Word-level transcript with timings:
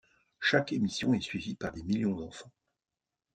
Chaque 0.39 0.73
émission 0.73 1.13
est 1.13 1.21
suivie 1.21 1.53
par 1.53 1.71
des 1.73 1.83
millions 1.83 2.15
d'enfants. 2.15 2.51